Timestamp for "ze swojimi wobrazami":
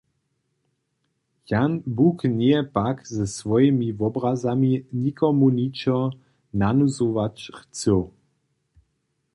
3.15-4.73